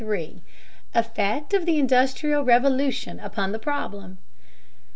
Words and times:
EFFECT 0.95 1.53
OF 1.53 1.67
THE 1.67 1.77
INDUSTRIAL 1.77 2.43
REVOLUTION 2.43 3.19
UPON 3.19 3.51
THE 3.51 3.59
PROBLEM. 3.59 4.17